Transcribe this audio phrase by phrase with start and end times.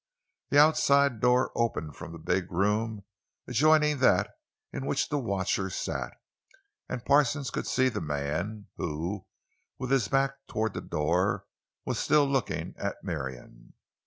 [0.49, 3.03] The outside door opened from the big room
[3.47, 4.31] adjoining that
[4.73, 6.13] in which the watcher sat,
[6.89, 9.27] and Parsons could see the man, who,
[9.77, 11.45] with his back toward the door,
[11.85, 13.73] was still looking at Marion.